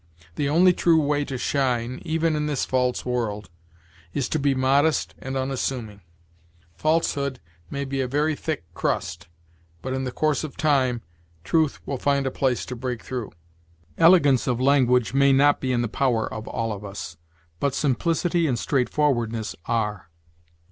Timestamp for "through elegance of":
13.03-14.59